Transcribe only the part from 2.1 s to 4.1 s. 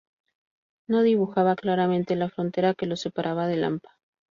la frontera que lo separaba del hampa.